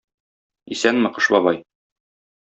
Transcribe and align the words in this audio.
Исәнме, 0.75 1.11
Кыш 1.17 1.27
бабай! 1.35 1.61